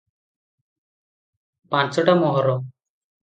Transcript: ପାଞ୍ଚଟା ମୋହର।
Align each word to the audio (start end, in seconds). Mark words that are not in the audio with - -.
ପାଞ୍ଚଟା 1.75 2.15
ମୋହର। 2.23 2.57